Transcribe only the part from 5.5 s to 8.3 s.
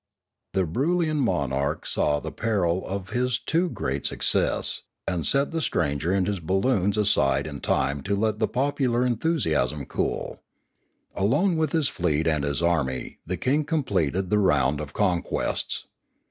the stranger and his balloons aside in time to